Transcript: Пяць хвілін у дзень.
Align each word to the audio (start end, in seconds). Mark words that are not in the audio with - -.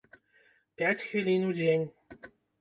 Пяць 0.81 1.03
хвілін 1.09 1.45
у 1.49 1.53
дзень. 1.59 1.85